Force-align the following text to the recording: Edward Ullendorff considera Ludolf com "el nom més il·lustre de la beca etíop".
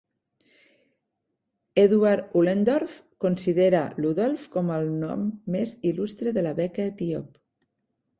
Edward 1.81 2.31
Ullendorff 2.39 2.95
considera 3.25 3.81
Ludolf 4.05 4.47
com 4.55 4.73
"el 4.77 4.89
nom 5.03 5.27
més 5.57 5.75
il·lustre 5.91 6.35
de 6.39 6.45
la 6.49 6.55
beca 6.61 6.89
etíop". 6.93 7.37